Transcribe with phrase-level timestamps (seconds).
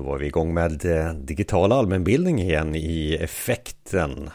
[0.00, 4.30] Då var vi igång med eh, digital allmänbildning igen i effekten.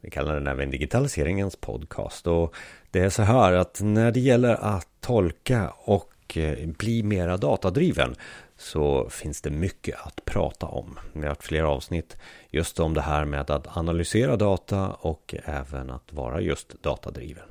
[0.00, 2.26] Vi kallar den även digitaliseringens podcast.
[2.26, 2.54] Och
[2.90, 8.14] det är så här att när det gäller att tolka och eh, bli mera datadriven
[8.56, 10.98] så finns det mycket att prata om.
[11.12, 12.16] Vi har haft flera avsnitt
[12.50, 17.48] just om det här med att analysera data och även att vara just datadriven.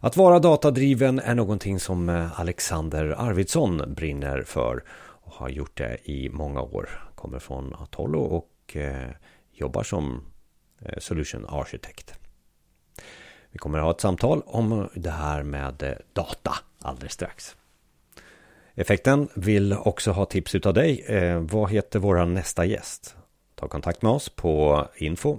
[0.00, 4.82] Att vara datadriven är någonting som eh, Alexander Arvidsson brinner för
[5.32, 6.88] har gjort det i många år.
[7.14, 9.10] Kommer från Atollo och eh,
[9.52, 10.24] jobbar som
[10.80, 12.14] eh, Solution Architect.
[13.50, 17.56] Vi kommer att ha ett samtal om det här med eh, data alldeles strax.
[18.74, 21.04] Effekten vill också ha tips utav dig.
[21.40, 23.16] vad heter vår nästa gäst?
[23.54, 25.38] Ta kontakt med oss på info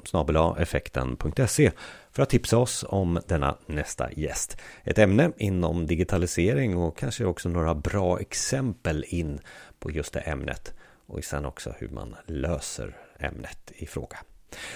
[0.57, 1.71] effekten.se
[2.19, 4.57] för att tipsa oss om denna nästa gäst.
[4.83, 9.39] Ett ämne inom digitalisering och kanske också några bra exempel in
[9.79, 10.73] på just det ämnet
[11.07, 14.17] och sen också hur man löser ämnet i fråga.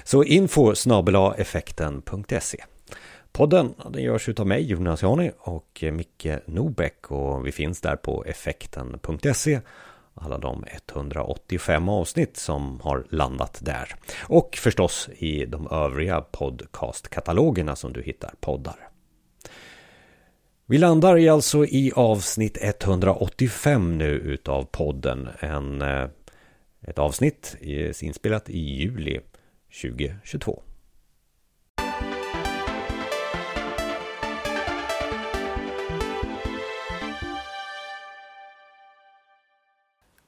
[0.03, 0.73] Så info
[1.37, 2.63] effekten.se
[3.31, 8.23] Podden den görs av mig, Jonas Jani och Micke Nobäck och vi finns där på
[8.25, 9.61] effekten.se
[10.13, 13.95] alla de 185 avsnitt som har landat där.
[14.27, 18.89] Och förstås i de övriga podcastkatalogerna som du hittar poddar.
[20.65, 25.29] Vi landar alltså i avsnitt 185 nu utav podden.
[25.39, 26.07] En, eh,
[26.81, 27.55] ett avsnitt
[28.01, 29.19] inspelat i juli
[29.81, 30.63] 2022.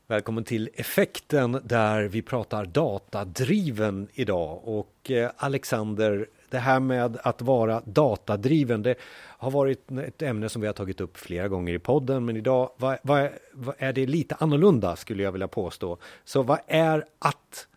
[0.08, 4.62] Välkommen till Effekten där vi pratar datadriven idag.
[4.64, 10.62] Och eh, Alexander, det här med att vara datadriven, det har varit ett ämne som
[10.62, 12.26] vi har tagit upp flera gånger i podden.
[12.26, 15.98] Men idag vad, vad, vad är det lite annorlunda skulle jag vilja påstå.
[16.26, 17.68] Så vad är att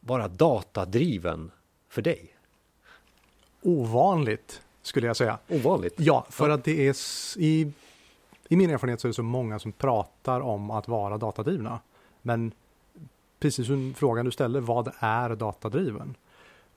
[0.00, 1.50] vara datadriven
[1.88, 2.34] för dig?
[3.62, 5.38] Ovanligt skulle jag säga.
[5.48, 5.94] Ovanligt?
[5.96, 6.54] Ja, för ja.
[6.54, 6.96] att det är
[7.38, 7.72] i
[8.48, 11.80] i min erfarenhet så är det så många som pratar om att vara datadrivna.
[12.22, 12.52] Men
[13.40, 16.16] precis som frågan du ställer, vad är datadriven?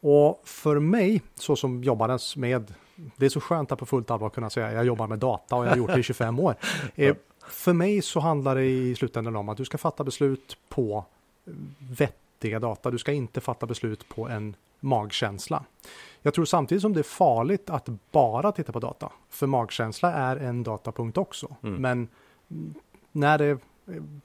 [0.01, 4.29] Och för mig, så som jobbades med, det är så skönt att på fullt allvar
[4.29, 6.55] kunna säga jag jobbar med data och jag har gjort det i 25 år.
[6.95, 7.15] Eh,
[7.47, 11.05] för mig så handlar det i slutändan om att du ska fatta beslut på
[11.77, 12.91] vettiga data.
[12.91, 15.63] Du ska inte fatta beslut på en magkänsla.
[16.21, 20.37] Jag tror samtidigt som det är farligt att bara titta på data, för magkänsla är
[20.37, 21.55] en datapunkt också.
[21.63, 21.81] Mm.
[21.81, 22.07] Men
[23.11, 23.59] när det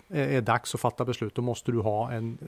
[0.08, 2.38] är dags att fatta beslut, då måste du ha en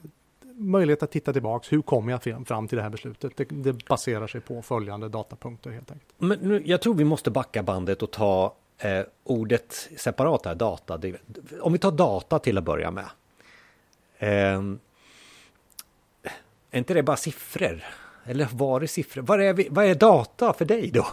[0.55, 1.71] möjlighet att titta tillbaks.
[1.71, 3.37] Hur kom jag fram till det här beslutet?
[3.37, 6.13] Det, det baserar sig på följande datapunkter helt enkelt.
[6.17, 11.01] Men nu, jag tror vi måste backa bandet och ta eh, ordet separat här, data.
[11.61, 13.09] Om vi tar data till att börja med.
[14.17, 14.61] Eh,
[16.71, 17.83] är inte det bara siffror?
[18.29, 19.21] Eller var det siffror?
[19.21, 21.07] Vad är, vi, vad är data för dig då?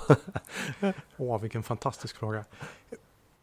[1.17, 2.45] Åh, vilken fantastisk fråga.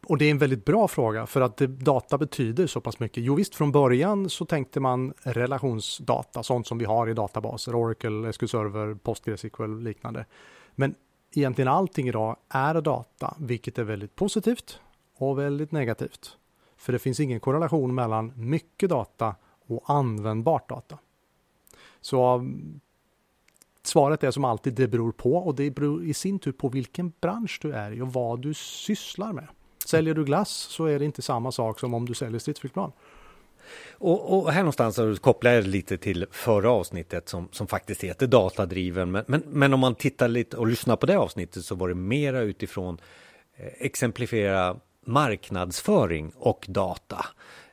[0.06, 3.24] Och det är en väldigt bra fråga för att data betyder så pass mycket.
[3.24, 8.32] Jo visst, från början så tänkte man relationsdata, sånt som vi har i databaser, Oracle,
[8.32, 10.26] SQL Server, PostgreSQL och liknande.
[10.74, 10.94] Men
[11.34, 14.80] egentligen allting idag är data, vilket är väldigt positivt
[15.16, 16.36] och väldigt negativt.
[16.76, 19.34] För det finns ingen korrelation mellan mycket data
[19.66, 20.98] och användbart data.
[22.00, 22.46] Så
[23.86, 27.12] Svaret är som alltid, det beror på och det beror i sin tur på vilken
[27.20, 29.46] bransch du är i och vad du sysslar med.
[29.86, 32.92] Säljer du glass så är det inte samma sak som om du säljer stridsflygplan.
[33.92, 39.10] Och, och, här någonstans kopplar jag lite till förra avsnittet som, som faktiskt heter datadriven.
[39.10, 41.94] Men, men, men, om man tittar lite och lyssnar på det avsnittet så var det
[41.94, 42.98] mera utifrån
[43.56, 47.26] eh, exemplifiera marknadsföring och data.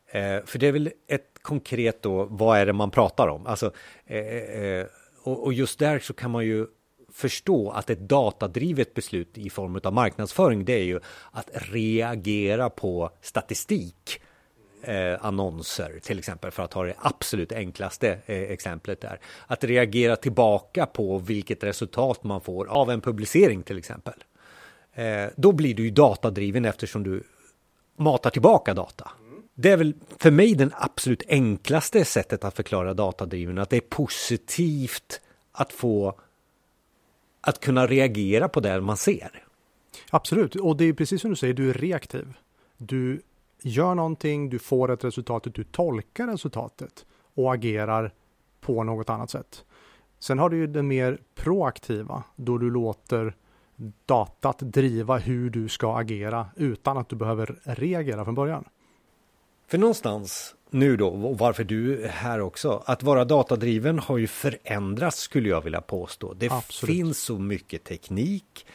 [0.08, 3.48] Eh, för det är väl ett konkret då, vad är det man pratar om?
[3.48, 3.72] Alltså,
[4.06, 4.86] eh, eh
[5.24, 6.68] och, och just där så kan man ju
[7.14, 11.00] förstå att ett datadrivet beslut i form av marknadsföring det är ju
[11.32, 14.22] att reagera på statistik.
[14.84, 19.20] Eh, annonser till exempel för att ha det absolut enklaste eh, exemplet där.
[19.48, 24.14] Att reagera tillbaka på vilket resultat man får av en publicering till exempel.
[24.94, 27.24] Eh, då blir du ju datadriven eftersom du
[27.98, 29.12] matar tillbaka data.
[29.56, 33.82] Det är väl för mig den absolut enklaste sättet att förklara datadriven, att det är
[33.82, 35.22] positivt
[35.52, 36.20] att få
[37.42, 39.44] att kunna reagera på det man ser.
[40.10, 42.34] Absolut, och det är precis som du säger, du är reaktiv.
[42.78, 43.22] Du
[43.62, 48.14] gör någonting, du får ett resultat, du tolkar resultatet och agerar
[48.62, 49.66] på något annat sätt.
[50.20, 53.36] Sen har du ju det mer proaktiva, då du låter
[54.06, 58.66] datat driva hur du ska agera utan att du behöver reagera från början.
[59.72, 64.28] För någonstans nu då, och varför du är här också, att vara datadriven har ju
[64.28, 66.34] förändrats skulle jag vilja påstå.
[66.34, 66.96] Det Absolut.
[66.96, 68.66] finns så mycket teknik.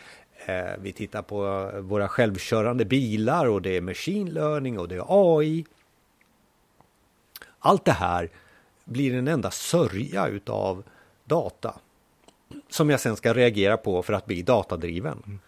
[0.47, 5.05] Eh, vi tittar på våra självkörande bilar och det är machine learning och det är
[5.09, 5.67] AI.
[7.59, 8.31] Allt det här
[8.85, 10.83] blir en enda sörja utav
[11.25, 11.75] data
[12.69, 15.23] som jag sen ska reagera på för att bli datadriven.
[15.27, 15.39] Mm.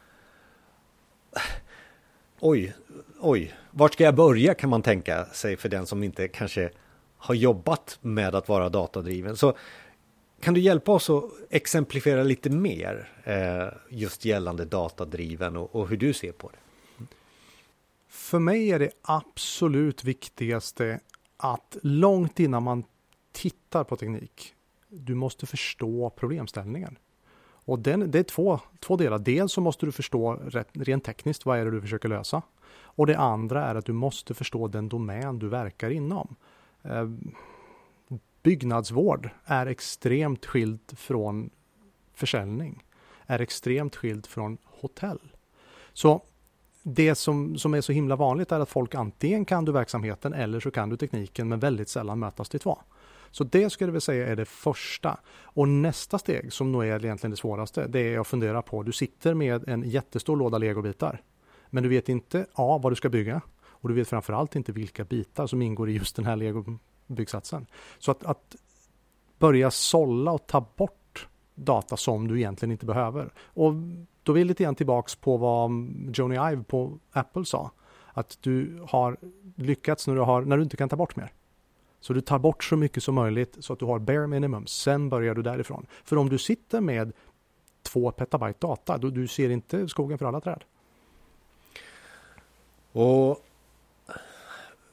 [2.40, 2.74] Oj,
[3.20, 6.70] oj, vart ska jag börja kan man tänka sig för den som inte kanske
[7.16, 9.36] har jobbat med att vara datadriven.
[9.36, 9.56] Så
[10.40, 15.96] kan du hjälpa oss att exemplifiera lite mer eh, just gällande datadriven och, och hur
[15.96, 16.58] du ser på det?
[18.08, 21.00] För mig är det absolut viktigaste
[21.36, 22.84] att långt innan man
[23.32, 24.54] tittar på teknik,
[24.88, 26.98] du måste förstå problemställningen.
[27.68, 29.18] Och den, det är två, två delar.
[29.18, 32.42] Dels så måste du förstå rätt, rent tekniskt vad är det du försöker lösa.
[32.82, 36.36] Och det andra är att du måste förstå den domän du verkar inom.
[36.82, 37.08] Eh,
[38.42, 41.50] byggnadsvård är extremt skilt från
[42.14, 42.84] försäljning.
[43.26, 45.20] Är extremt skilt från hotell.
[45.92, 46.22] Så
[46.82, 50.60] det som, som är så himla vanligt är att folk antingen kan du verksamheten eller
[50.60, 52.78] så kan du tekniken men väldigt sällan mötas till två.
[53.30, 55.20] Så det skulle vi säga är det första.
[55.42, 58.92] Och nästa steg som nog är egentligen det svåraste, det är att fundera på, du
[58.92, 61.22] sitter med en jättestor låda legobitar.
[61.70, 65.04] Men du vet inte A, vad du ska bygga och du vet framförallt inte vilka
[65.04, 67.66] bitar som ingår i just den här legobyggsatsen.
[67.98, 68.56] Så att, att
[69.38, 73.32] börja sålla och ta bort data som du egentligen inte behöver.
[73.38, 73.72] Och
[74.22, 75.70] då är vi lite grann tillbaks på vad
[76.14, 77.70] Joni Ive på Apple sa.
[78.12, 79.16] Att du har
[79.56, 81.32] lyckats när du, har, när du inte kan ta bort mer.
[82.00, 84.66] Så du tar bort så mycket som möjligt så att du har bare minimum.
[84.66, 85.86] Sen börjar du därifrån.
[86.04, 87.12] För om du sitter med
[87.82, 90.64] två petabyte data, då du ser inte skogen för alla träd.
[92.92, 93.44] Och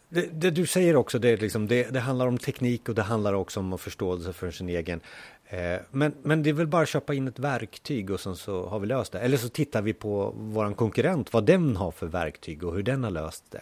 [0.09, 3.33] det, det, du säger också, det, liksom, det, det, handlar om teknik och det handlar
[3.33, 5.01] också om förståelse för sin egen.
[5.45, 8.67] Eh, men, men det är väl bara att köpa in ett verktyg och sen så
[8.67, 9.19] har vi löst det.
[9.19, 13.03] Eller så tittar vi på våran konkurrent, vad den har för verktyg och hur den
[13.03, 13.61] har löst det.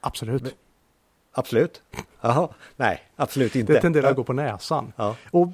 [0.00, 0.42] Absolut.
[0.42, 0.52] Men,
[1.32, 1.82] absolut?
[2.20, 3.72] Jaha, nej, absolut inte.
[3.72, 4.92] Det tenderar att gå på näsan.
[4.96, 5.16] Ja.
[5.30, 5.48] Och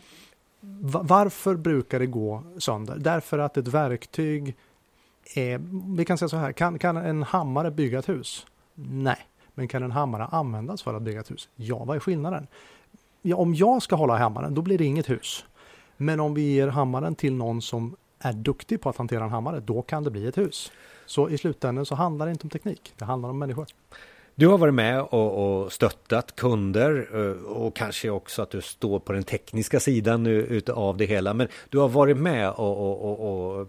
[1.03, 2.97] varför brukar det gå sönder?
[2.99, 4.57] Därför att ett verktyg
[5.35, 5.61] är,
[5.97, 8.47] vi kan säga så här, kan, kan en hammare bygga ett hus?
[8.75, 9.27] Nej.
[9.55, 11.49] Men kan en hammare användas för att bygga ett hus?
[11.57, 12.47] Ja, vad är skillnaden?
[13.23, 15.45] Ja, om jag ska hålla hammaren, då blir det inget hus.
[15.97, 19.61] Men om vi ger hammaren till någon som är duktig på att hantera en hammare,
[19.61, 20.73] då kan det bli ett hus.
[21.07, 23.67] Så i slutändan så handlar det inte om teknik, det handlar om människor.
[24.39, 28.99] Du har varit med och, och stöttat kunder eh, och kanske också att du står
[28.99, 31.35] på den tekniska sidan utav det hela.
[31.35, 33.69] Men du har varit med och, och,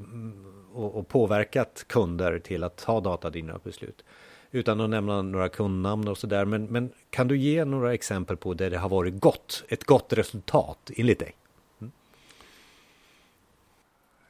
[0.73, 4.03] och påverkat kunder till att ta datadrivna beslut
[4.51, 6.45] utan att nämna några kundnamn och sådär.
[6.45, 10.13] Men, men kan du ge några exempel på där det har varit gott, ett gott
[10.13, 11.35] resultat enligt dig?
[11.79, 11.91] Mm.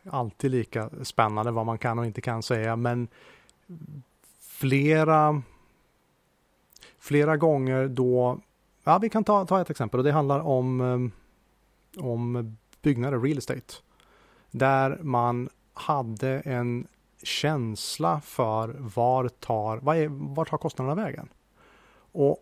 [0.09, 3.07] Alltid lika spännande vad man kan och inte kan säga, men
[4.41, 5.41] flera
[7.07, 8.39] flera gånger då,
[8.83, 13.37] ja vi kan ta, ta ett exempel och det handlar om, eh, om byggnader, real
[13.37, 13.73] estate.
[14.51, 16.87] Där man hade en
[17.23, 21.29] känsla för var tar, vad är, var tar kostnaderna vägen?
[22.11, 22.37] Och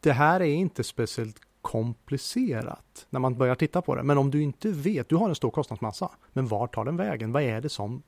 [0.00, 4.02] det här är inte speciellt komplicerat när man börjar titta på det.
[4.02, 7.32] Men om du inte vet, du har en stor kostnadsmassa, men var tar den vägen?
[7.32, 8.02] Vad är det som,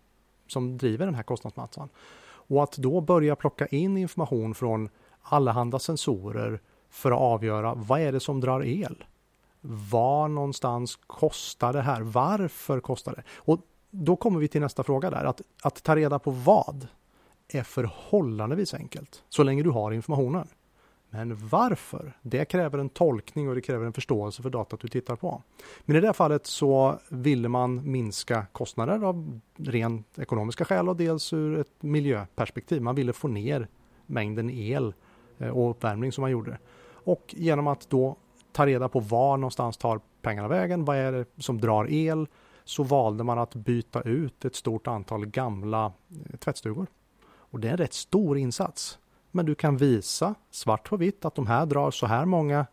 [0.46, 1.88] som driver den här kostnadsmassan?
[2.46, 4.88] Och att då börja plocka in information från
[5.24, 9.04] allehanda sensorer för att avgöra vad är det som drar el?
[9.90, 12.00] Var någonstans kostar det här?
[12.00, 13.22] Varför kostar det?
[13.36, 15.24] Och då kommer vi till nästa fråga där.
[15.24, 16.86] Att, att ta reda på vad
[17.48, 20.48] är förhållandevis enkelt så länge du har informationen.
[21.10, 22.12] Men varför?
[22.22, 25.42] Det kräver en tolkning och det kräver en förståelse för datat du tittar på.
[25.84, 30.96] Men i det här fallet så ville man minska kostnader av rent ekonomiska skäl och
[30.96, 32.82] dels ur ett miljöperspektiv.
[32.82, 33.68] Man ville få ner
[34.06, 34.94] mängden el eh,
[35.38, 36.58] Eh, och uppvärmning som man gjorde.
[36.92, 38.16] Och genom att då
[38.52, 42.26] ta reda på var någonstans tar pengarna vägen, vad är det som drar el,
[42.64, 46.86] så valde man att byta ut ett stort antal gamla eh, tvättstugor.
[47.26, 48.98] Och det är en rätt stor insats.
[49.30, 52.66] Men du kan visa svart på vitt att de här drar så här många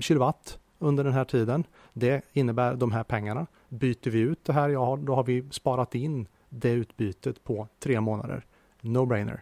[0.00, 1.64] kilowatt under den här tiden.
[1.92, 3.46] Det innebär de här pengarna.
[3.68, 8.00] Byter vi ut det här, ja, då har vi sparat in det utbytet på tre
[8.00, 8.44] månader.
[8.80, 9.40] No-brainer.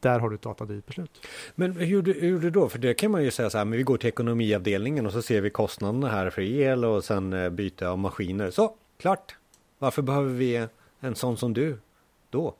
[0.00, 1.26] Där har du ett datadrivet beslut.
[1.54, 2.68] Men hur gjorde, då?
[2.68, 5.22] För det kan man ju säga så här, men vi går till ekonomiavdelningen och så
[5.22, 8.50] ser vi kostnaderna här för el och sen eh, byte av maskiner.
[8.50, 9.36] Så, klart.
[9.78, 10.66] Varför behöver vi
[11.00, 11.78] en sån som du
[12.30, 12.54] då?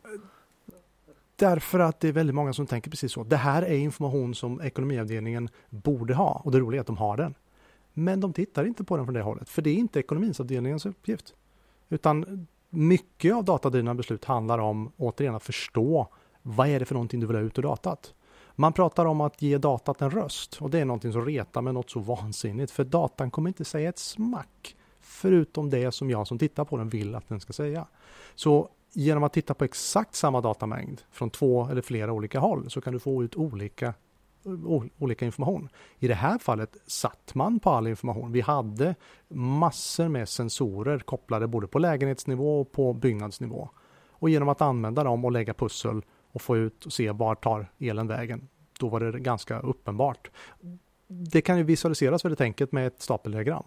[1.37, 3.25] Därför att det är väldigt många som tänker precis så.
[3.25, 7.17] Det här är information som ekonomiavdelningen borde ha och det roliga är att de har
[7.17, 7.35] den.
[7.93, 11.35] Men de tittar inte på den från det hållet, för det är inte ekonomiavdelningens uppgift.
[11.89, 16.09] Utan mycket av datadrivna beslut handlar om, återigen, att förstå
[16.49, 18.15] vad är det för någonting du vill ha ut ur datat.
[18.55, 21.75] Man pratar om att ge datat en röst och det är någonting som retar med
[21.75, 26.39] något så vansinnigt, för datan kommer inte säga ett smack förutom det som jag som
[26.39, 27.87] tittar på den vill att den ska säga.
[28.35, 32.81] Så genom att titta på exakt samma datamängd från två eller flera olika håll så
[32.81, 33.95] kan du få ut olika
[34.99, 35.69] olika information.
[35.99, 38.33] I det här fallet satt man på all information.
[38.33, 38.95] Vi hade
[39.29, 43.69] massor med sensorer kopplade både på lägenhetsnivå och på byggnadsnivå.
[44.11, 46.03] Och genom att använda dem och lägga pussel
[46.39, 50.31] och få ut och se var tar elen vägen, då var det ganska uppenbart.
[51.07, 53.65] Det kan ju visualiseras väldigt enkelt med ett stapeldiagram.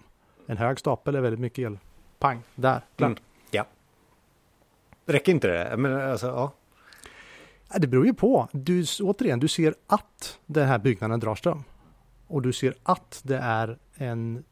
[0.47, 1.77] En hög stapel är väldigt mycket el.
[2.19, 3.09] Pang, där, klart.
[3.09, 3.65] Mm, ja.
[5.05, 5.77] Räcker inte det?
[5.77, 6.53] Men alltså, ja.
[7.79, 8.47] Det beror ju på.
[8.51, 11.63] Du, återigen, du ser att den här byggnaden drar ström.
[12.27, 14.43] Och du ser att det är en,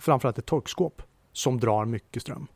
[0.00, 1.02] framförallt ett torkskåp
[1.32, 2.46] som drar mycket ström.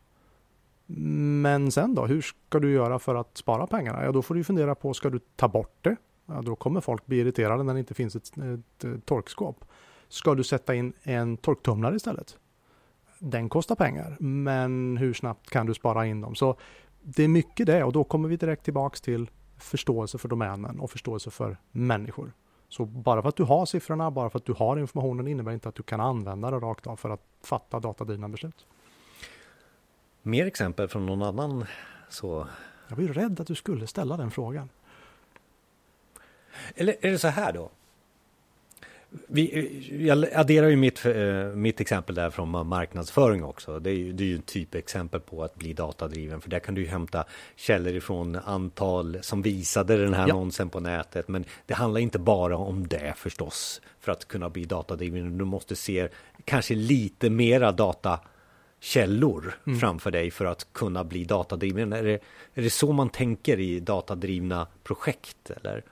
[0.96, 4.04] Men sen då, hur ska du göra för att spara pengarna?
[4.04, 5.96] Ja, då får du fundera på, ska du ta bort det?
[6.26, 9.64] Ja, då kommer folk bli irriterade när det inte finns ett, ett, ett torkskåp.
[10.08, 12.38] Ska du sätta in en torktumlare istället?
[13.18, 16.34] Den kostar pengar, men hur snabbt kan du spara in dem?
[16.34, 16.56] Så
[17.02, 20.90] det är mycket det och då kommer vi direkt tillbaks till förståelse för domänen och
[20.90, 22.32] förståelse för människor.
[22.68, 25.68] Så bara för att du har siffrorna, bara för att du har informationen innebär inte
[25.68, 28.66] att du kan använda det rakt av för att fatta datadrivna beslut.
[30.22, 31.64] Mer exempel från någon annan
[32.08, 32.46] så?
[32.88, 34.68] Jag var ju rädd att du skulle ställa den frågan.
[36.74, 37.70] Eller är det så här då?
[39.26, 43.78] Vi, jag adderar ju mitt, eh, mitt exempel där från marknadsföring också.
[43.78, 46.40] Det är ju, det är ju ett typexempel på att bli datadriven.
[46.40, 47.24] För där kan du ju hämta
[47.56, 50.34] källor ifrån antal som visade den här ja.
[50.34, 51.28] annonsen på nätet.
[51.28, 53.80] Men det handlar inte bara om det förstås.
[54.00, 55.38] För att kunna bli datadriven.
[55.38, 56.08] Du måste se
[56.44, 57.72] kanske lite mera
[58.82, 59.78] datakällor mm.
[59.78, 61.92] framför dig för att kunna bli datadriven.
[61.92, 62.18] Är det,
[62.54, 65.50] är det så man tänker i datadrivna projekt?
[65.50, 65.84] Eller?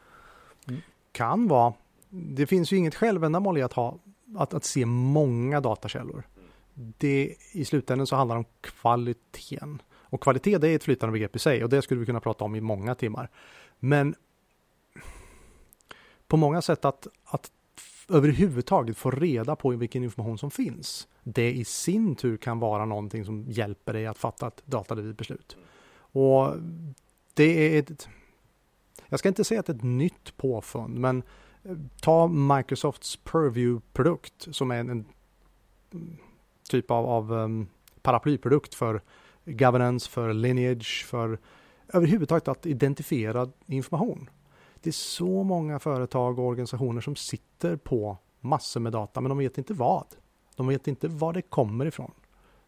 [1.13, 1.75] Kan vara
[2.13, 3.99] det finns ju inget självändamål i att, ha,
[4.37, 6.23] att, att se många datakällor.
[6.75, 9.83] Det, I slutändan så handlar det om kvaliteten.
[9.93, 12.45] Och kvalitet det är ett flytande begrepp i sig och det skulle vi kunna prata
[12.45, 13.29] om i många timmar.
[13.79, 14.15] Men
[16.29, 17.51] på många sätt att, att
[18.11, 21.09] överhuvudtaget få reda på vilken information som finns.
[21.23, 25.57] Det i sin tur kan vara någonting som hjälper dig att fatta ett datadrivet beslut.
[26.13, 26.55] Och
[27.35, 28.09] det är ett,
[29.09, 31.23] jag ska inte säga att det är ett nytt påfund, men
[31.63, 35.07] eh, ta Microsofts Purview-produkt som är en, en
[36.71, 37.69] typ av, av um,
[38.03, 39.03] paraplyprodukt för
[39.45, 41.39] governance, för lineage, för
[41.89, 44.31] överhuvudtaget att identifiera information.
[44.83, 49.39] Det är så många företag och organisationer som sitter på massor med data, men de
[49.39, 50.07] vet inte vad.
[50.57, 52.11] De vet inte var det kommer ifrån.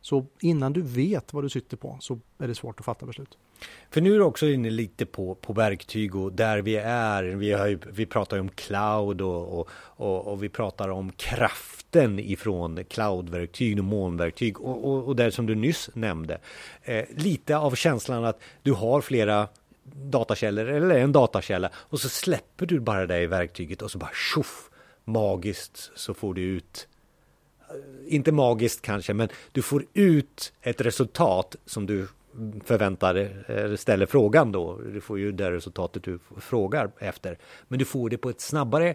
[0.00, 3.38] Så innan du vet vad du sitter på så är det svårt att fatta beslut.
[3.90, 7.22] För nu är du också inne lite på, på verktyg och där vi är.
[7.24, 11.12] Vi, har ju, vi pratar ju om cloud och, och, och, och vi pratar om
[11.12, 14.60] kraften ifrån cloudverktyg och molnverktyg.
[14.60, 16.38] Och, och, och där som du nyss nämnde,
[16.82, 19.48] eh, lite av känslan att du har flera
[19.84, 24.10] datakällor eller en datakälla och så släpper du bara det i verktyget och så bara
[24.14, 24.70] tjoff,
[25.04, 26.88] magiskt så får du ut
[27.70, 32.08] eh, inte magiskt kanske, men du får ut ett resultat som du
[32.64, 34.80] förväntar, eller ställer frågan då.
[34.92, 37.38] Du får ju det resultatet du frågar efter.
[37.68, 38.94] Men du får det på ett snabbare,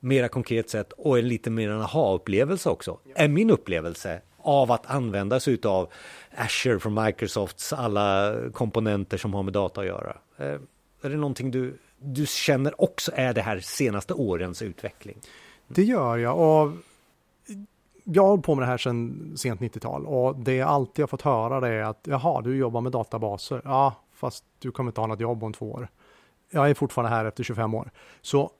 [0.00, 2.98] mera konkret sätt och en lite mer aha-upplevelse också.
[3.14, 5.88] Är min upplevelse av att använda sig av
[6.36, 10.16] Azure från Microsofts alla komponenter som har med data att göra.
[10.36, 10.60] Eh,
[11.02, 15.18] är det någonting du, du känner också är det här senaste årens utveckling?
[15.68, 16.72] Det gör jag och
[18.04, 21.06] jag har hållit på med det här sedan sent 90-tal och det jag alltid har
[21.06, 23.62] fått höra det är att jaha, du jobbar med databaser.
[23.64, 25.88] Ja, fast du kommer inte ha något jobb om två år.
[26.50, 27.90] Jag är fortfarande här efter 25 år.
[28.20, 28.50] Så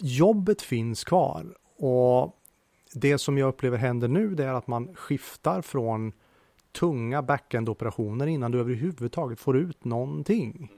[0.00, 1.46] jobbet finns kvar
[1.78, 2.36] och
[2.94, 6.12] det som jag upplever händer nu det är att man skiftar från
[6.72, 10.72] tunga backend-operationer innan du överhuvudtaget får ut någonting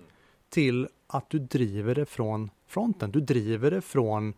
[0.49, 3.11] till att du driver det från fronten.
[3.11, 4.35] Du driver det från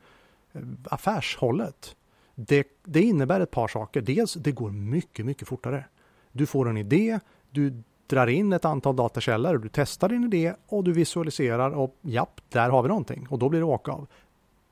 [0.52, 1.96] eh, affärshållet.
[2.34, 4.00] Det, det innebär ett par saker.
[4.00, 5.84] Dels, det går mycket, mycket fortare.
[6.32, 10.84] Du får en idé, du drar in ett antal datakällor, du testar din idé och
[10.84, 14.06] du visualiserar och japp, där har vi någonting och då blir det åka av.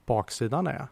[0.06, 0.87] Baksidan är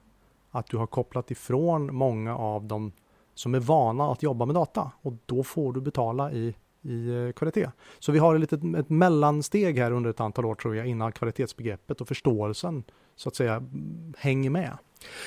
[0.50, 2.92] att du har kopplat ifrån många av dem
[3.34, 7.32] som är vana att jobba med data och då får du betala i i eh,
[7.32, 7.70] kvalitet.
[7.98, 11.12] Så vi har ett, litet, ett mellansteg här under ett antal år tror jag innan
[11.12, 12.84] kvalitetsbegreppet och förståelsen
[13.16, 13.64] så att säga
[14.16, 14.78] hänger med.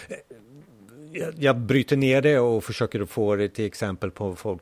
[0.10, 0.16] Eh,
[1.12, 4.62] jag, jag bryter ner det och försöker få det till exempel på folk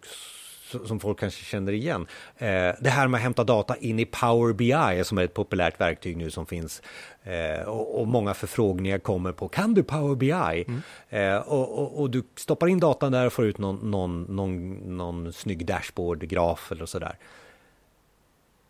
[0.85, 2.07] som folk kanske känner igen.
[2.37, 2.47] Eh,
[2.79, 6.17] det här med att hämta data in i Power BI som är ett populärt verktyg
[6.17, 6.81] nu som finns
[7.23, 10.65] eh, och, och, många förfrågningar kommer på kan du Power BI?
[10.67, 10.81] Mm.
[11.09, 14.73] Eh, och, och, och, du stoppar in datan där och får ut någon, någon, någon,
[14.97, 17.15] någon snygg dashboard, graf eller sådär.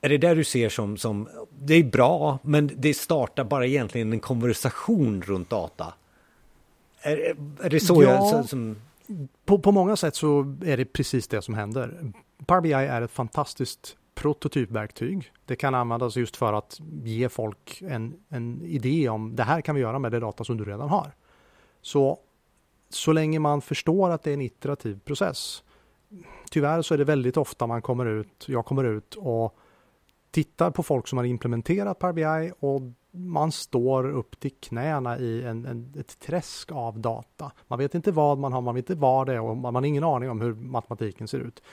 [0.02, 1.30] Är det där du ser som, som,
[1.60, 5.94] det är bra, men det startar bara egentligen en konversation runt data?
[7.02, 8.32] Är, är det så ja.
[8.32, 8.46] jag...
[8.50, 8.76] Som,
[9.46, 12.14] på, på många sätt så är det precis det som händer.
[12.46, 15.32] Power BI är ett fantastiskt prototypverktyg.
[15.46, 19.76] Det kan användas just för att ge folk en, en idé om det här kan
[19.76, 21.12] vi göra med det data som du redan har.
[21.82, 22.20] Så,
[22.90, 25.64] så länge man förstår att det är en iterativ process.
[26.52, 29.58] Tyvärr så är det väldigt ofta man kommer ut, jag kommer ut och
[30.32, 35.44] tittar på folk som har implementerat Power BI och man står upp till knäna i
[35.44, 37.52] en, en, ett träsk av data.
[37.68, 39.86] Man vet inte vad man har, man vet inte vad det är och man har
[39.86, 41.64] ingen aning om hur matematiken ser ut.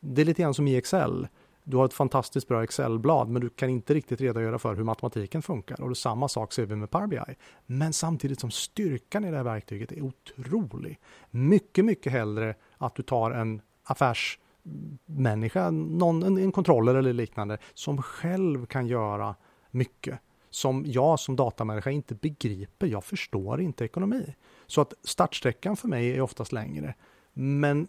[0.00, 1.28] Det är lite grann som i Excel.
[1.64, 5.42] Du har ett fantastiskt bra Excel-blad men du kan inte riktigt redogöra för hur matematiken
[5.42, 5.80] funkar.
[5.80, 7.34] Och det samma sak ser vi med Power BI.
[7.66, 11.00] Men samtidigt som styrkan i det här verktyget är otrolig.
[11.30, 18.02] Mycket, mycket hellre att du tar en affärsmänniska, någon, en, en kontroller eller liknande som
[18.02, 19.34] själv kan göra
[19.70, 20.20] mycket
[20.54, 22.86] som jag som datamänniska inte begriper.
[22.86, 24.34] Jag förstår inte ekonomi.
[24.66, 26.94] Så att startsträckan för mig är oftast längre.
[27.32, 27.88] Men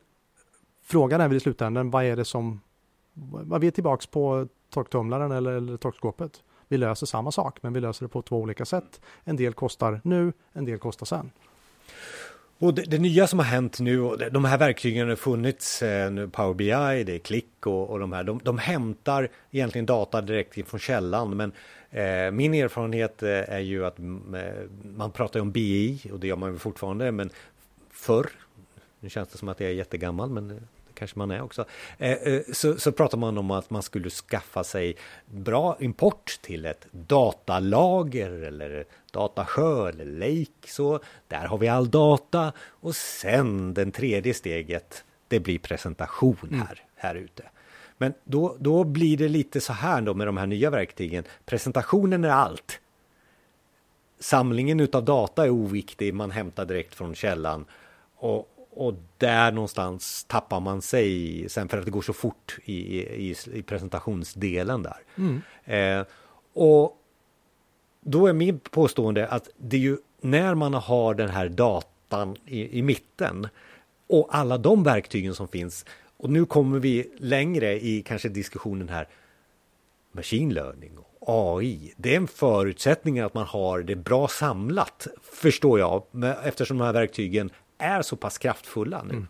[0.82, 2.62] frågan är väl i slutändan, vad är det som...
[3.14, 6.44] Vad vi är tillbaks på torktumlaren eller, eller torkskåpet.
[6.68, 9.02] Vi löser samma sak, men vi löser det på två olika sätt.
[9.24, 11.32] En del kostar nu, en del kostar sen.
[12.60, 16.12] Och det, det, nya som har hänt nu, och de här verktygen har funnits, eh,
[16.12, 20.22] nu Power BI, det är Click och, och de här, de, de hämtar egentligen data
[20.22, 21.52] direkt från källan, men
[21.96, 26.28] Eh, min erfarenhet eh, är ju att mm, eh, man pratar om BI och det
[26.28, 27.30] gör man ju fortfarande, men
[27.92, 28.30] förr,
[29.00, 31.66] nu känns det som att jag är jättegammal, men kanske man är också,
[32.54, 38.32] så, så pratar man om att man skulle skaffa sig bra import till ett datalager
[38.32, 40.68] eller datasjö eller lake.
[40.68, 46.60] Så där har vi all data och sen den tredje steget, det blir presentation mm.
[46.60, 47.44] här, här ute.
[47.98, 51.24] Men då, då blir det lite så här då med de här nya verktygen.
[51.46, 52.80] Presentationen är allt.
[54.20, 57.66] Samlingen utav data är oviktig, man hämtar direkt från källan.
[58.16, 63.00] Och, och där någonstans tappar man sig sen för att det går så fort i,
[63.00, 64.98] i, i presentationsdelen där.
[65.18, 65.42] Mm.
[65.66, 66.06] Eh,
[66.54, 66.98] och
[68.02, 72.80] då är min påstående att det är ju när man har den här datan i,
[72.80, 73.48] i mitten
[74.08, 75.86] och alla de verktygen som finns
[76.18, 79.08] och nu kommer vi längre i kanske diskussionen här.
[80.12, 81.94] Machine learning och AI.
[81.98, 86.04] Det är en förutsättning att man har det bra samlat, förstår jag,
[86.44, 89.14] eftersom de här verktygen är så pass kraftfulla nu.
[89.14, 89.28] Mm.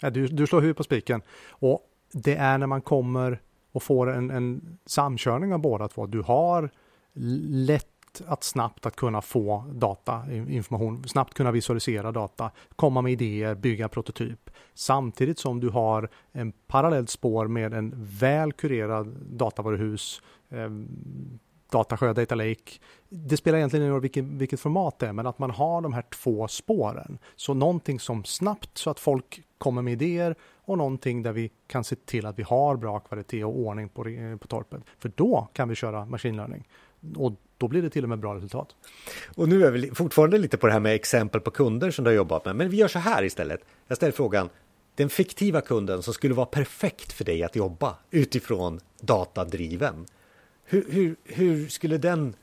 [0.00, 1.22] Ja, du, du slår huvudet på spiken.
[1.48, 1.80] Och
[2.12, 3.40] det är när man kommer
[3.72, 6.06] och får en, en samkörning av båda två.
[6.06, 6.70] Du har
[7.12, 7.86] lätt
[8.26, 13.88] att snabbt att kunna få data, information, snabbt kunna visualisera data, komma med idéer, bygga
[13.88, 14.50] prototyp.
[14.74, 20.70] Samtidigt som du har en parallellt spår med en väl kurerad datavaruhus, eh,
[21.70, 22.72] datasjö, data lake.
[23.08, 25.92] Det spelar egentligen ingen roll vilket, vilket format det är, men att man har de
[25.92, 27.18] här två spåren.
[27.36, 31.84] Så någonting som snabbt så att folk kommer med idéer och någonting där vi kan
[31.84, 34.04] se till att vi har bra kvalitet och ordning på,
[34.40, 34.82] på torpet.
[34.98, 36.68] För då kan vi köra machine learning.
[37.16, 38.76] Och då blir det till och med bra resultat.
[39.36, 42.10] Och nu är vi fortfarande lite på det här med exempel på kunder som du
[42.10, 42.56] har jobbat med.
[42.56, 43.60] Men vi gör så här istället.
[43.86, 44.48] Jag ställer frågan.
[44.94, 50.06] Den fiktiva kunden som skulle vara perfekt för dig att jobba utifrån datadriven.
[50.70, 52.34] Hur, hur, hur skulle den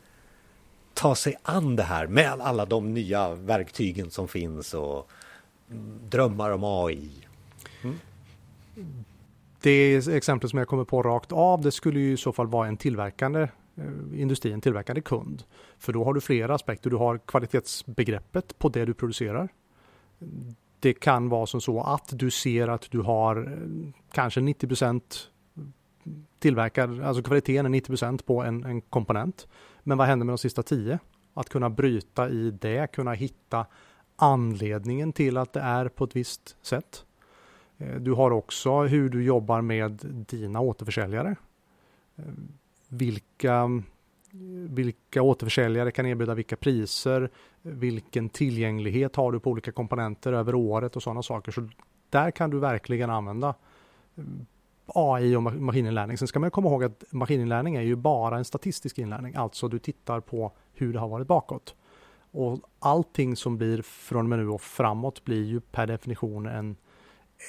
[0.94, 5.10] ta sig an det här med alla de nya verktygen som finns och
[6.10, 7.12] drömmar om AI?
[7.84, 7.98] Mm.
[9.62, 12.68] Det exempel som jag kommer på rakt av, det skulle ju i så fall vara
[12.68, 13.42] en tillverkande
[13.76, 15.44] eh, industri, en tillverkande kund.
[15.80, 16.90] För då har du flera aspekter.
[16.90, 19.50] Du har kvalitetsbegreppet på det du producerar.
[20.80, 24.68] Det kan vara som så att du ser att du har eh, kanske 90
[26.40, 29.48] tillverkad, alltså kvaliteten är 90% på en, en komponent.
[29.84, 31.00] Men vad händer med de sista 10?
[31.34, 33.66] Att kunna bryta i det, kunna hitta
[34.16, 37.06] anledningen till att det är på ett visst sätt.
[37.78, 39.92] Eh, du har också hur du jobbar med
[40.30, 41.36] dina återförsäljare
[42.16, 42.24] eh,
[42.90, 43.82] vilka,
[44.70, 47.30] vilka återförsäljare kan erbjuda vilka priser,
[47.62, 51.52] vilken tillgänglighet har du på olika komponenter över året och sådana saker.
[51.52, 51.70] Så
[52.10, 53.56] där kan du verkligen använda
[54.16, 54.24] eh,
[54.88, 56.18] AI och maskininlärning.
[56.18, 59.80] Sen ska man komma ihåg att maskininlärning är ju bara en statistisk inlärning, alltså du
[59.80, 61.76] tittar på hur det har varit bakåt.
[62.32, 66.76] Och allting som blir från och med nu och framåt blir ju per definition en,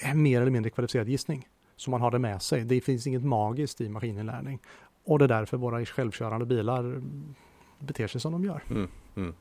[0.05, 1.49] en mer eller mindre kvalificerad gissning.
[1.77, 2.65] Så man har det med sig.
[2.65, 4.59] Det finns inget magiskt i maskininlärning.
[5.05, 7.03] Och det är därför våra självkörande bilar
[7.79, 8.63] beter sig som de gör.
[8.71, 9.35] Mm, mm.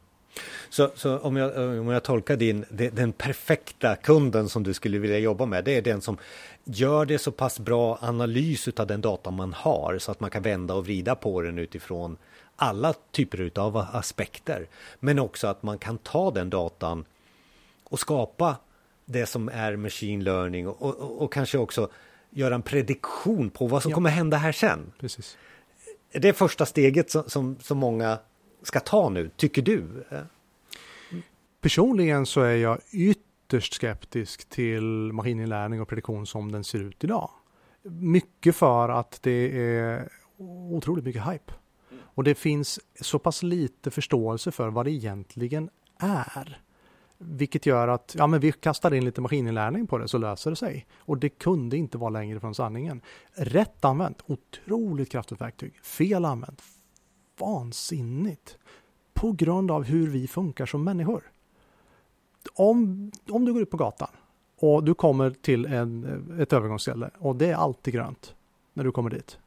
[0.69, 5.19] Så, så, om, jag, om jag tolkar din, den perfekta kunden som du skulle vilja
[5.19, 6.17] jobba med, det är den som
[6.63, 10.43] gör det så pass bra analys av den data man har så att man kan
[10.43, 12.17] vända och vrida på den utifrån
[12.56, 14.67] alla typer av aspekter.
[14.99, 17.06] Men också att man kan ta den datan
[17.84, 18.56] och skapa
[19.06, 21.89] det som är machine learning och, och, och kanske också
[22.30, 23.95] göra en prediktion på vad som ja.
[23.95, 24.91] kommer hända här sen.
[24.99, 25.38] Precis.
[26.12, 28.19] Det är första steget som, som, som många
[28.63, 30.06] ska ta nu, tycker du?
[31.62, 37.30] Personligen så är jag ytterst skeptisk till maskininlärning och prediktion som den ser ut idag.
[37.84, 41.54] Mycket för att det är otroligt mycket hype.
[42.00, 46.62] Och det finns så pass lite förståelse för vad det egentligen är.
[47.17, 50.56] Vilket gör att ja, men vi kastar in lite maskininlärning på det så löser det
[50.56, 50.88] sig.
[50.98, 53.02] Och det kunde inte vara längre från sanningen.
[53.34, 55.80] Rätt använt, otroligt kraftigt verktyg.
[55.84, 56.63] Fel använt,
[57.39, 58.58] vansinnigt.
[59.13, 61.32] På grund av hur vi funkar som människor.
[62.53, 64.10] Om, om du går ut på gatan
[64.60, 68.36] och du kommer till en, ett övergångsställe och det är alltid grönt
[68.73, 69.38] när du kommer dit.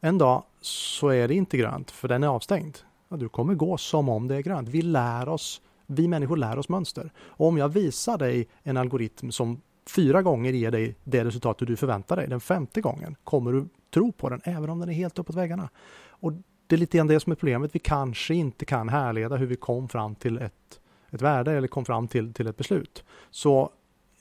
[0.00, 2.78] En dag så är det inte grönt för den är avstängd.
[3.08, 4.68] Du kommer gå som om det är grönt.
[4.68, 7.12] Vi lär oss, vi människor lär oss mönster.
[7.18, 11.76] Och om jag visar dig en algoritm som fyra gånger ger dig det resultat du
[11.76, 15.18] förväntar dig, den femte gången kommer du tro på den även om den är helt
[15.18, 15.68] uppåt väggarna.
[16.08, 16.32] Och
[16.66, 17.74] det är lite grann det som är problemet.
[17.74, 20.80] Vi kanske inte kan härleda hur vi kom fram till ett,
[21.14, 23.04] ett värde eller kom fram till, till ett beslut.
[23.30, 23.70] Så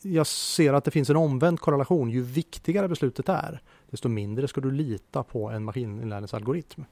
[0.01, 2.09] jag ser att det finns en omvänd korrelation.
[2.09, 6.83] Ju viktigare beslutet är, desto mindre ska du lita på en maskininlärningsalgoritm.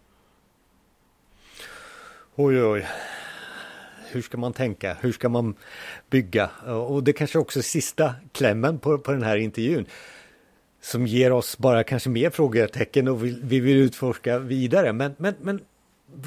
[2.35, 2.87] Oj, oj.
[4.11, 4.97] Hur ska man tänka?
[5.01, 5.55] Hur ska man
[6.09, 6.47] bygga?
[6.87, 9.85] Och det kanske också är sista klämmen på, på den här intervjun
[10.81, 14.93] som ger oss bara kanske mer frågetecken och vi, vi vill utforska vidare.
[14.93, 15.59] Men, men, men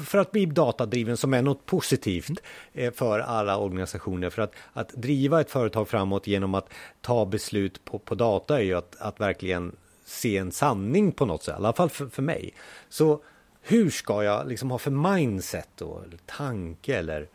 [0.05, 2.39] för att bli datadriven som är något positivt
[2.73, 4.29] eh, för alla organisationer.
[4.29, 6.69] För att, att driva ett företag framåt genom att
[7.01, 11.43] ta beslut på, på data är ju att, att verkligen se en sanning på något
[11.43, 12.53] sätt, i alla fall för, för mig.
[12.89, 13.21] Så
[13.61, 17.29] hur ska jag liksom ha för mindset då, eller tanke eller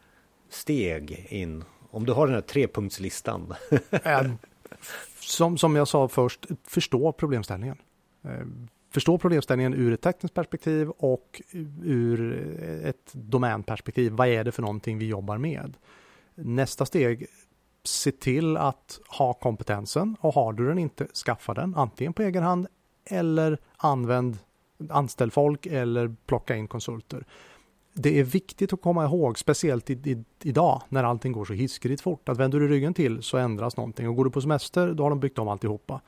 [0.50, 1.64] steg in?
[1.90, 3.54] Om du har den här trepunktslistan.
[3.90, 4.38] Ehm,
[5.20, 7.76] som, som jag sa först, förstå problemställningen.
[8.24, 11.42] Ehm, Förstå problemställningen ur ett tekniskt perspektiv och
[11.84, 12.48] ur
[12.84, 14.12] ett domänperspektiv.
[14.12, 15.76] Vad är det för någonting vi jobbar med?
[16.34, 17.26] Nästa steg,
[17.84, 22.42] se till att ha kompetensen och har du den inte, skaffa den antingen på egen
[22.42, 22.66] hand
[23.04, 24.38] eller använd
[24.88, 27.24] anställ folk eller plocka in konsulter.
[27.94, 32.02] Det är viktigt att komma ihåg, speciellt i, i, idag när allting går så hiskeligt
[32.02, 35.02] fort, att vänder du ryggen till så ändras någonting och går du på semester då
[35.02, 36.00] har de byggt om alltihopa.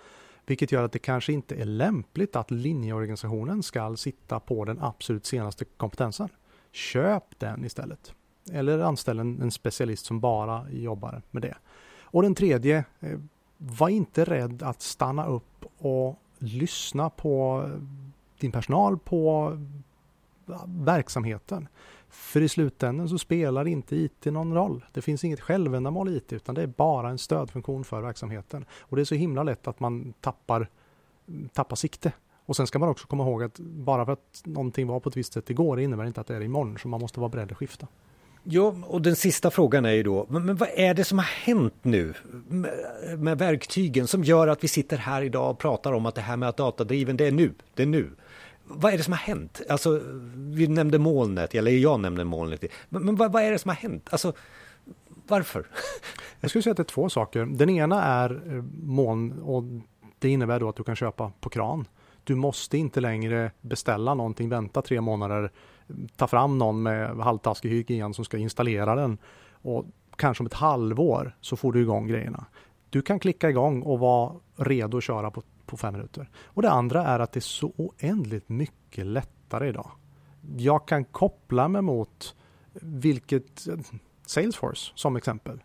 [0.47, 5.27] Vilket gör att det kanske inte är lämpligt att linjeorganisationen ska sitta på den absolut
[5.27, 6.29] senaste kompetensen.
[6.73, 8.15] Köp den istället.
[8.53, 11.55] Eller anställ en, en specialist som bara jobbar med det.
[12.01, 13.19] Och den tredje, eh,
[13.59, 17.83] var inte rädd att stanna upp och lyssna på eh,
[18.39, 19.53] din personal, på
[20.49, 21.69] eh, verksamheten.
[22.13, 24.85] För i slutändan så spelar inte IT någon roll.
[24.93, 28.65] Det finns inget självändamål i IT utan det är bara en stödfunktion för verksamheten.
[28.81, 30.69] Och det är så himla lätt att man tappar,
[31.53, 32.13] tappar sikte.
[32.47, 35.17] Och sen ska man också komma ihåg att bara för att någonting var på ett
[35.17, 36.79] visst sätt igår innebär inte att det är imorgon.
[36.79, 37.87] Så man måste vara beredd att skifta.
[38.45, 41.25] Ja, och den sista frågan är ju då, men, men vad är det som har
[41.25, 42.15] hänt nu
[42.49, 42.71] med,
[43.19, 46.37] med, verktygen som gör att vi sitter här idag och pratar om att det här
[46.37, 48.11] med att datadriven, det är nu, det är nu
[48.75, 49.61] vad är det som har hänt?
[49.69, 50.01] Alltså,
[50.35, 52.65] vi nämnde molnet, eller jag nämnde molnet.
[52.89, 54.09] Men, men vad, vad, är det som har hänt?
[54.13, 54.33] Alltså,
[55.29, 55.67] varför?
[56.41, 57.47] Jag skulle säga att det är två saker.
[57.47, 59.65] Den ena är eh, moln och
[60.19, 61.85] det innebär då att du kan köpa på kran.
[62.25, 65.51] Du måste inte längre beställa någonting, vänta tre månader,
[66.17, 69.19] ta fram någon med halvtaskig hygien som ska installera den
[69.63, 69.85] och
[70.17, 72.45] kanske om ett halvår så får du igång grejerna.
[72.91, 76.29] Du kan klicka igång och vara redo att köra på på fem minuter.
[76.45, 79.91] Och det andra är att det är så oändligt mycket lättare idag.
[80.57, 82.35] Jag kan koppla mig mot
[82.73, 83.67] vilket
[84.27, 85.63] Salesforce som exempel.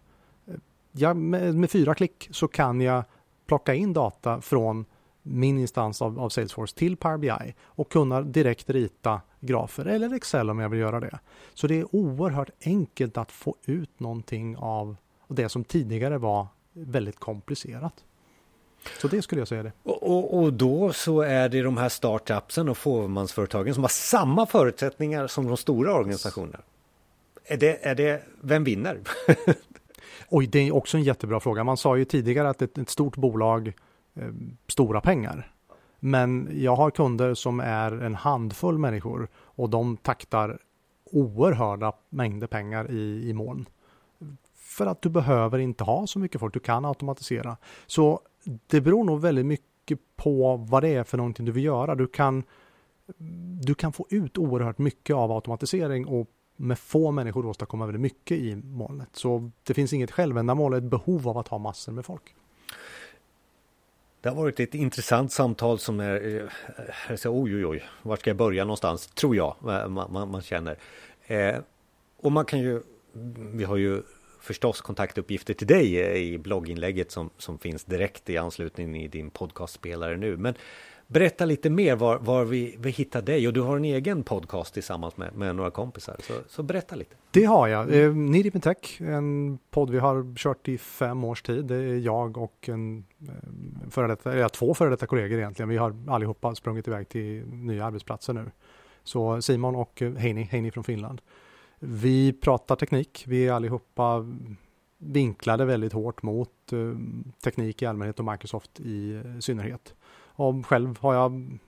[0.91, 3.03] Jag, med, med, fyra klick så kan jag
[3.45, 4.85] plocka in data från
[5.23, 10.49] min instans av, av, Salesforce till Power BI och kunna direkt rita grafer eller Excel
[10.49, 11.19] om jag vill göra det.
[11.53, 14.95] Så det är oerhört enkelt att få ut någonting av
[15.27, 18.03] det som tidigare var väldigt komplicerat.
[18.99, 19.71] Så det skulle jag säga det.
[19.83, 24.45] Och, och, och, då så är det de här startupsen och fåmansföretagen som har samma
[24.45, 26.59] förutsättningar som de stora organisationerna.
[27.45, 28.99] Är det, är det, vem vinner?
[30.29, 31.63] Oj, det är också en jättebra fråga.
[31.63, 33.73] Man sa ju tidigare att ett, ett stort bolag,
[34.15, 34.27] eh,
[34.67, 35.51] stora pengar.
[35.99, 40.59] Men jag har kunder som är en handfull människor och de taktar
[41.11, 43.69] oerhörda mängder pengar i, i moln.
[44.55, 47.57] För att du behöver inte ha så mycket folk, du kan automatisera.
[47.87, 48.21] Så
[48.67, 51.95] det beror nog väldigt mycket på vad det är för någonting du vill göra.
[51.95, 52.43] Du kan,
[53.61, 58.37] du kan få ut oerhört mycket av automatisering och med få människor åstadkomma väldigt mycket
[58.37, 59.09] i molnet.
[59.11, 62.35] Så det finns inget självändamål, ett behov av att ha massor med folk.
[64.21, 66.41] Det har varit ett intressant samtal som är,
[67.09, 70.31] eh, så, oj oj oj, var ska jag börja någonstans, tror jag, eh, man, man,
[70.31, 70.77] man känner.
[71.27, 71.55] Eh,
[72.17, 72.81] och man kan ju,
[73.53, 74.01] vi har ju
[74.39, 80.17] förstås kontaktuppgifter till dig i blogginlägget som, som finns direkt i anslutning i din podcastspelare
[80.17, 80.37] nu.
[80.37, 80.55] Men
[81.07, 84.73] berätta lite mer var, var vi, vi hittar dig och du har en egen podcast
[84.73, 86.15] tillsammans med, med några kompisar.
[86.19, 87.15] Så, så berätta lite.
[87.31, 87.95] Det har jag.
[87.95, 91.65] Eh, Nidip Tech, en podd vi har kört i fem års tid.
[91.65, 95.69] Det är jag och en eh, före detta, eller två före detta kollegor egentligen.
[95.69, 98.51] Vi har allihopa sprungit iväg till nya arbetsplatser nu.
[99.03, 101.21] Så Simon och eh, Heini, Heini från Finland.
[101.79, 103.23] Vi pratar teknik.
[103.27, 104.25] Vi är allihopa
[104.97, 106.79] vinklade väldigt hårt mot eh,
[107.43, 109.95] teknik i allmänhet och Microsoft i eh, synnerhet.
[110.25, 111.59] Och själv har jag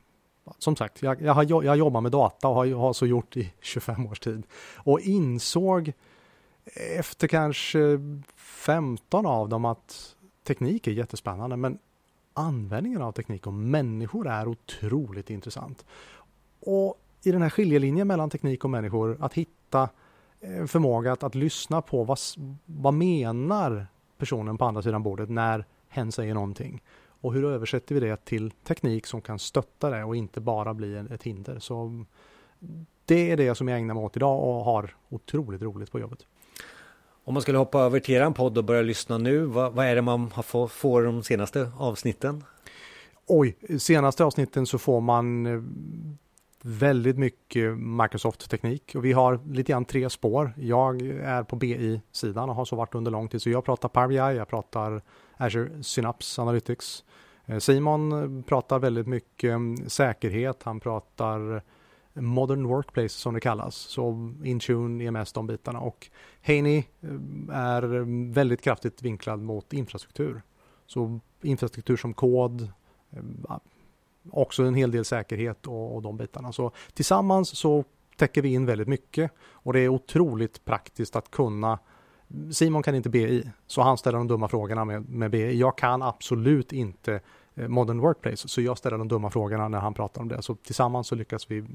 [0.58, 3.54] som sagt, jag, jag, har, jag jobbar med data och har, har så gjort i
[3.62, 4.44] 25 års tid.
[4.76, 5.94] Och insåg
[6.98, 7.80] efter kanske
[8.36, 11.80] 15 av dem att teknik är jättespännande men
[12.34, 15.86] användningen av teknik och människor är otroligt intressant.
[16.60, 21.36] Och i den här skiljelinjen mellan teknik och människor att hitta eh, förmåga att, att
[21.36, 22.18] lyssna på vad,
[22.66, 26.84] vad menar personen på andra sidan bordet när hen säger någonting.
[27.22, 30.96] Och hur översätter vi det till teknik som kan stötta det och inte bara bli
[31.12, 31.60] ett hinder.
[31.60, 32.06] Så
[33.06, 36.28] det är det som jag ägnar mig åt idag och har otroligt roligt på jobbet.
[37.24, 39.96] Om man skulle hoppa över till er podd och börja lyssna nu, vad, vad är
[39.96, 42.44] det man får, får de senaste avsnitten?
[43.28, 45.62] Oj, senaste avsnitten så får man eh,
[46.62, 50.54] väldigt mycket Microsoft-teknik och vi har lite grann tre spår.
[50.58, 54.08] Jag är på BI-sidan och har så varit under lång tid så jag pratar Power
[54.08, 55.02] BI, jag pratar
[55.38, 57.04] Azure Synapse Analytics.
[57.46, 61.64] Eh, Simon pratar väldigt mycket säkerhet, han pratar
[62.14, 66.08] Modern Workplace som det kallas, så Intune, EMS, de bitarna och
[66.42, 67.82] Haney eh, är
[68.34, 70.42] väldigt kraftigt vinklad mot infrastruktur.
[70.86, 72.62] Så infrastruktur som kod,
[73.12, 73.58] eh,
[74.32, 76.52] också en hel del säkerhet och, och de bitarna.
[76.52, 77.84] Så tillsammans så
[78.18, 81.80] täcker vi in väldigt mycket och det är otroligt praktiskt att kunna
[82.52, 85.60] Simon kan inte BI, så han ställer de dumma frågorna med, med BI.
[85.60, 87.20] Jag kan absolut inte
[87.56, 90.42] eh, Modern Workplace, så jag ställer de dumma frågorna när han pratar om det.
[90.42, 91.66] Så tillsammans så lyckas vi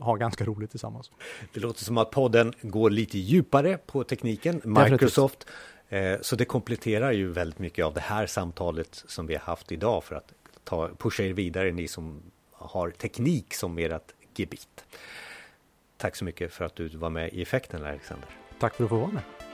[0.00, 1.10] ha ganska roligt tillsammans.
[1.54, 5.46] Det låter som att podden går lite djupare på tekniken, Microsoft.
[5.88, 9.72] Eh, så det kompletterar ju väldigt mycket av det här samtalet som vi har haft
[9.72, 10.32] idag för att
[10.68, 12.18] ta, pusha er vidare, ni som
[12.68, 14.84] har teknik som ert gebit.
[15.96, 18.28] Tack så mycket för att du var med i effekten, Alexander.
[18.58, 19.47] Tack för att få vara med.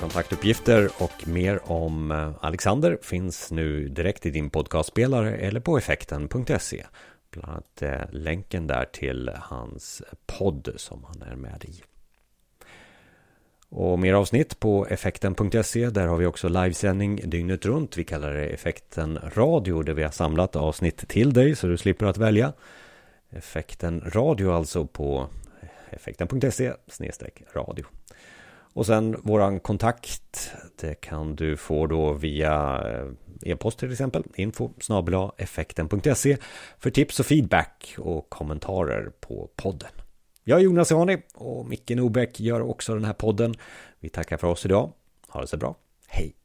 [0.00, 6.84] Kontaktuppgifter och mer om eh, Alexander finns nu direkt i din podcastspelare eller på effekten.se.
[7.30, 11.82] Bland annat eh, länken där till hans podd som han är med i.
[13.68, 15.90] Och mer avsnitt på effekten.se.
[15.90, 17.96] Där har vi också livesändning dygnet runt.
[17.96, 22.06] Vi kallar det Effekten Radio där vi har samlat avsnitt till dig så du slipper
[22.06, 22.52] att välja.
[23.30, 25.28] Effekten Radio alltså på
[25.90, 26.72] effekten.se
[27.54, 27.84] radio.
[28.78, 34.70] Och sen våran kontakt, det kan du få då via eh, e-post till exempel, info
[35.36, 36.36] effekten.se
[36.78, 39.90] för tips och feedback och kommentarer på podden.
[40.44, 43.54] Jag är Jonas Jani och Micke Nobäck gör också den här podden.
[44.00, 44.92] Vi tackar för oss idag.
[45.28, 45.76] Ha det så bra.
[46.06, 46.37] hej